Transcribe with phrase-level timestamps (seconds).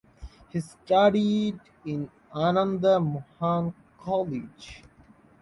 [0.49, 4.81] He studied in Ananda Mohan College.